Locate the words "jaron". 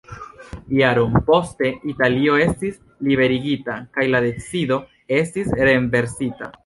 0.75-1.11